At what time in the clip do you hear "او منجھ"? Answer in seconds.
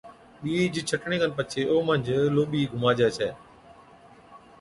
1.71-2.11